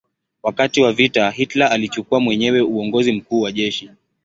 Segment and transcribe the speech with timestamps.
[0.43, 3.89] Wakati wa vita Hitler alichukua mwenyewe uongozi mkuu wa jeshi.